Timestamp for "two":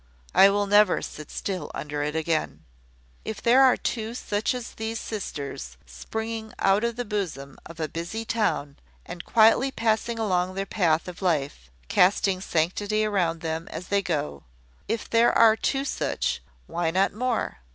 3.77-4.15, 15.55-15.85